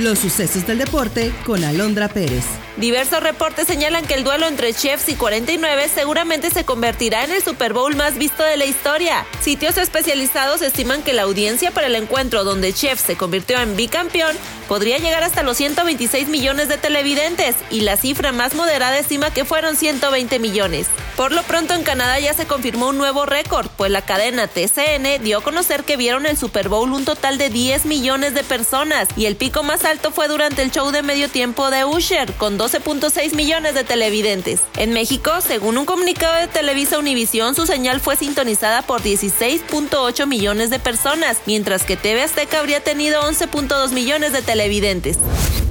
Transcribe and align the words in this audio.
Los 0.00 0.20
sucesos 0.20 0.66
del 0.66 0.78
deporte 0.78 1.30
con 1.44 1.62
Alondra 1.62 2.08
Pérez. 2.08 2.44
Diversos 2.78 3.22
reportes 3.22 3.66
señalan 3.66 4.06
que 4.06 4.14
el 4.14 4.24
duelo 4.24 4.46
entre 4.46 4.72
Chiefs 4.72 5.10
y 5.10 5.14
49 5.14 5.90
seguramente 5.94 6.48
se 6.48 6.64
convertirá 6.64 7.22
en 7.24 7.32
el 7.32 7.42
Super 7.42 7.74
Bowl 7.74 7.94
más 7.94 8.16
visto 8.16 8.42
de 8.42 8.56
la 8.56 8.64
historia. 8.64 9.26
Sitios 9.42 9.76
especializados 9.76 10.62
estiman 10.62 11.02
que 11.02 11.12
la 11.12 11.22
audiencia 11.22 11.70
para 11.70 11.88
el 11.88 11.96
encuentro 11.96 12.44
donde 12.44 12.72
Chiefs 12.72 13.02
se 13.02 13.16
convirtió 13.16 13.60
en 13.60 13.76
bicampeón 13.76 14.34
podría 14.68 14.96
llegar 14.96 15.22
hasta 15.22 15.42
los 15.42 15.58
126 15.58 16.28
millones 16.28 16.68
de 16.68 16.78
televidentes 16.78 17.54
y 17.70 17.82
la 17.82 17.98
cifra 17.98 18.32
más 18.32 18.54
moderada 18.54 18.98
estima 18.98 19.30
que 19.34 19.44
fueron 19.44 19.76
120 19.76 20.38
millones. 20.38 20.86
Por 21.20 21.32
lo 21.32 21.42
pronto 21.42 21.74
en 21.74 21.82
Canadá 21.82 22.18
ya 22.18 22.32
se 22.32 22.46
confirmó 22.46 22.88
un 22.88 22.96
nuevo 22.96 23.26
récord, 23.26 23.68
pues 23.76 23.90
la 23.90 24.00
cadena 24.00 24.46
TCN 24.46 25.22
dio 25.22 25.36
a 25.36 25.42
conocer 25.42 25.84
que 25.84 25.98
vieron 25.98 26.24
el 26.24 26.38
Super 26.38 26.70
Bowl 26.70 26.90
un 26.94 27.04
total 27.04 27.36
de 27.36 27.50
10 27.50 27.84
millones 27.84 28.32
de 28.32 28.42
personas 28.42 29.06
y 29.18 29.26
el 29.26 29.36
pico 29.36 29.62
más 29.62 29.84
alto 29.84 30.12
fue 30.12 30.28
durante 30.28 30.62
el 30.62 30.70
show 30.70 30.90
de 30.92 31.02
medio 31.02 31.28
tiempo 31.28 31.70
de 31.70 31.84
Usher 31.84 32.32
con 32.32 32.58
12.6 32.58 33.34
millones 33.34 33.74
de 33.74 33.84
televidentes. 33.84 34.60
En 34.78 34.94
México, 34.94 35.30
según 35.46 35.76
un 35.76 35.84
comunicado 35.84 36.36
de 36.36 36.48
Televisa 36.48 36.98
Univisión, 36.98 37.54
su 37.54 37.66
señal 37.66 38.00
fue 38.00 38.16
sintonizada 38.16 38.80
por 38.80 39.02
16.8 39.02 40.26
millones 40.26 40.70
de 40.70 40.78
personas, 40.78 41.36
mientras 41.44 41.84
que 41.84 41.98
TV 41.98 42.22
Azteca 42.22 42.60
habría 42.60 42.82
tenido 42.82 43.20
11.2 43.20 43.90
millones 43.90 44.32
de 44.32 44.40
televidentes. 44.40 45.18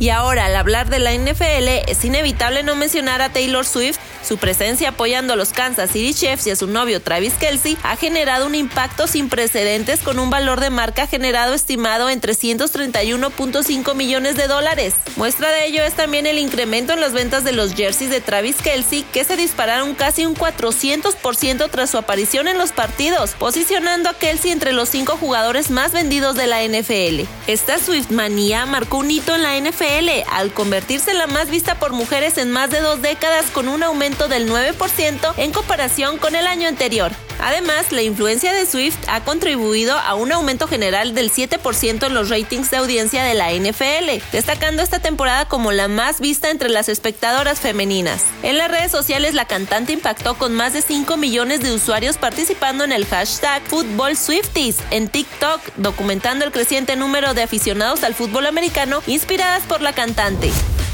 Y 0.00 0.08
ahora, 0.08 0.46
al 0.46 0.56
hablar 0.56 0.88
de 0.88 0.98
la 0.98 1.12
NFL, 1.12 1.68
es 1.86 2.02
inevitable 2.06 2.62
no 2.62 2.74
mencionar 2.74 3.20
a 3.20 3.28
Taylor 3.28 3.66
Swift. 3.66 3.98
Su 4.26 4.38
presencia 4.38 4.90
apoyando 4.90 5.34
a 5.34 5.36
los 5.36 5.52
Kansas 5.52 5.90
City 5.90 6.14
Chiefs 6.14 6.46
y 6.46 6.50
a 6.50 6.56
su 6.56 6.66
novio 6.66 7.02
Travis 7.02 7.34
Kelsey 7.34 7.76
ha 7.82 7.96
generado 7.96 8.46
un 8.46 8.54
impacto 8.54 9.06
sin 9.06 9.28
precedentes 9.28 10.00
con 10.00 10.18
un 10.18 10.30
valor 10.30 10.60
de 10.60 10.70
marca 10.70 11.06
generado 11.06 11.52
estimado 11.52 12.08
en 12.08 12.20
331.5 12.20 13.94
millones 13.94 14.36
de 14.36 14.46
dólares. 14.46 14.94
Muestra 15.16 15.50
de 15.50 15.66
ello 15.66 15.82
es 15.82 15.94
también 15.94 16.26
el 16.26 16.38
incremento 16.38 16.94
en 16.94 17.00
las 17.00 17.12
ventas 17.12 17.44
de 17.44 17.52
los 17.52 17.74
jerseys 17.74 18.10
de 18.10 18.22
Travis 18.22 18.56
Kelsey, 18.62 19.04
que 19.12 19.24
se 19.24 19.36
dispararon 19.36 19.94
casi 19.94 20.24
un 20.24 20.34
400% 20.34 21.70
tras 21.70 21.90
su 21.90 21.98
aparición 21.98 22.48
en 22.48 22.56
los 22.56 22.72
partidos, 22.72 23.32
posicionando 23.32 24.08
a 24.08 24.14
Kelsey 24.14 24.50
entre 24.50 24.72
los 24.72 24.88
cinco 24.88 25.18
jugadores 25.18 25.70
más 25.70 25.92
vendidos 25.92 26.36
de 26.36 26.46
la 26.46 26.62
NFL. 26.62 27.28
Esta 27.46 27.78
Swift 27.78 28.10
manía 28.10 28.64
marcó 28.64 28.98
un 28.98 29.10
hito 29.10 29.34
en 29.34 29.42
la 29.42 29.58
NFL 29.58 29.89
al 30.30 30.52
convertirse 30.52 31.10
en 31.10 31.18
la 31.18 31.26
más 31.26 31.50
vista 31.50 31.74
por 31.74 31.92
mujeres 31.92 32.38
en 32.38 32.52
más 32.52 32.70
de 32.70 32.80
dos 32.80 33.02
décadas 33.02 33.46
con 33.46 33.68
un 33.68 33.82
aumento 33.82 34.28
del 34.28 34.48
9% 34.48 35.34
en 35.36 35.52
comparación 35.52 36.16
con 36.16 36.36
el 36.36 36.46
año 36.46 36.68
anterior. 36.68 37.10
Además, 37.42 37.90
la 37.90 38.02
influencia 38.02 38.52
de 38.52 38.66
Swift 38.66 38.98
ha 39.08 39.24
contribuido 39.24 39.96
a 39.96 40.14
un 40.14 40.30
aumento 40.30 40.68
general 40.68 41.14
del 41.14 41.32
7% 41.32 42.06
en 42.06 42.14
los 42.14 42.28
ratings 42.28 42.70
de 42.70 42.76
audiencia 42.76 43.24
de 43.24 43.34
la 43.34 43.52
NFL, 43.52 44.22
destacando 44.30 44.82
esta 44.82 44.98
temporada 44.98 45.46
como 45.46 45.72
la 45.72 45.88
más 45.88 46.20
vista 46.20 46.50
entre 46.50 46.68
las 46.68 46.88
espectadoras 46.88 47.58
femeninas. 47.58 48.24
En 48.42 48.58
las 48.58 48.70
redes 48.70 48.92
sociales, 48.92 49.32
la 49.32 49.46
cantante 49.46 49.92
impactó 49.92 50.34
con 50.34 50.54
más 50.54 50.74
de 50.74 50.82
5 50.82 51.16
millones 51.16 51.62
de 51.62 51.72
usuarios 51.72 52.18
participando 52.18 52.84
en 52.84 52.92
el 52.92 53.06
hashtag 53.06 53.62
FootballSwifties 53.68 54.76
en 54.90 55.08
TikTok, 55.08 55.60
documentando 55.76 56.44
el 56.44 56.52
creciente 56.52 56.94
número 56.94 57.32
de 57.32 57.42
aficionados 57.42 58.04
al 58.04 58.14
fútbol 58.14 58.46
americano 58.46 59.02
inspiradas 59.06 59.62
por 59.62 59.79
la 59.80 59.92
cantante. 59.92 60.50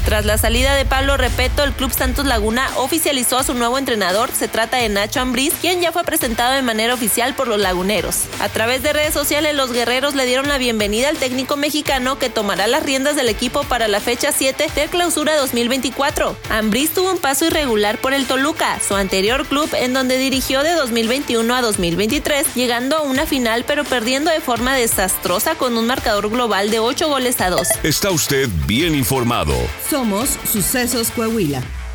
Tras 0.07 0.23
la 0.23 0.37
salida 0.37 0.73
de 0.75 0.85
Pablo 0.85 1.17
Repeto, 1.17 1.65
el 1.65 1.73
Club 1.73 1.91
Santos 1.91 2.25
Laguna 2.25 2.69
oficializó 2.77 3.37
a 3.37 3.43
su 3.43 3.53
nuevo 3.53 3.77
entrenador. 3.77 4.29
Se 4.31 4.47
trata 4.47 4.77
de 4.77 4.87
Nacho 4.87 5.19
Ambriz, 5.19 5.53
quien 5.59 5.81
ya 5.81 5.91
fue 5.91 6.05
presentado 6.05 6.53
de 6.53 6.61
manera 6.61 6.93
oficial 6.93 7.35
por 7.35 7.49
los 7.49 7.59
laguneros. 7.59 8.21
A 8.39 8.47
través 8.47 8.81
de 8.81 8.93
redes 8.93 9.13
sociales, 9.13 9.53
los 9.53 9.73
guerreros 9.73 10.15
le 10.15 10.25
dieron 10.25 10.47
la 10.47 10.59
bienvenida 10.59 11.09
al 11.09 11.17
técnico 11.17 11.57
mexicano 11.57 12.17
que 12.19 12.29
tomará 12.29 12.67
las 12.67 12.83
riendas 12.83 13.17
del 13.17 13.27
equipo 13.27 13.63
para 13.65 13.89
la 13.89 13.99
fecha 13.99 14.31
7 14.31 14.67
de 14.73 14.87
clausura 14.87 15.35
2024. 15.35 16.37
Ambriz 16.51 16.91
tuvo 16.91 17.11
un 17.11 17.17
paso 17.17 17.43
irregular 17.43 17.97
por 17.97 18.13
el 18.13 18.27
Toluca, 18.27 18.79
su 18.79 18.95
anterior 18.95 19.45
club 19.45 19.69
en 19.73 19.91
donde 19.91 20.17
dirigió 20.17 20.63
de 20.63 20.71
2021 20.71 21.53
a 21.53 21.61
2023, 21.61 22.55
llegando 22.55 22.95
a 22.95 23.01
una 23.01 23.25
final 23.25 23.65
pero 23.67 23.83
perdiendo 23.83 24.31
de 24.31 24.39
forma 24.39 24.73
desastrosa 24.73 25.55
con 25.55 25.75
un 25.75 25.85
marcador 25.85 26.29
global 26.29 26.71
de 26.71 26.79
8 26.79 27.09
goles 27.09 27.41
a 27.41 27.49
2. 27.49 27.67
Está 27.83 28.09
usted 28.09 28.47
bien 28.65 28.95
informado. 28.95 29.53
Somos 29.97 30.37
Sucesos 30.45 31.09
Coahuila. 31.09 31.86